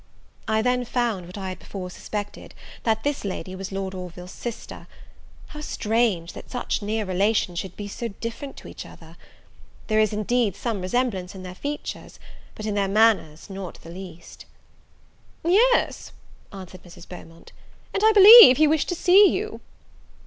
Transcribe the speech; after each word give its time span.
I 0.47 0.63
then 0.63 0.83
found, 0.83 1.27
what 1.27 1.37
I 1.37 1.49
had 1.49 1.59
before 1.59 1.91
suspected, 1.91 2.55
that 2.85 3.03
this 3.03 3.23
lady 3.23 3.55
was 3.55 3.71
Lord 3.71 3.93
Orville's 3.93 4.31
sister: 4.31 4.87
how 5.49 5.61
strange, 5.61 6.33
that 6.33 6.49
such 6.49 6.81
near 6.81 7.05
relations 7.05 7.59
should 7.59 7.77
be 7.77 7.87
so 7.87 8.07
different 8.07 8.57
to 8.57 8.67
each 8.67 8.83
other! 8.83 9.15
There 9.85 9.99
is, 9.99 10.11
indeed, 10.11 10.55
some 10.55 10.81
resemblance 10.81 11.35
in 11.35 11.43
their 11.43 11.53
features; 11.53 12.17
but, 12.55 12.65
in 12.65 12.73
their 12.73 12.87
manners, 12.87 13.47
not 13.47 13.75
the 13.83 13.91
least. 13.91 14.45
"Yes," 15.45 16.13
answered 16.51 16.81
Mrs. 16.81 17.07
Beaumont, 17.07 17.51
"and 17.93 18.01
I 18.03 18.11
believe 18.11 18.57
he 18.57 18.65
wished 18.65 18.89
to 18.89 18.95
see 18.95 19.27
you." 19.31 19.61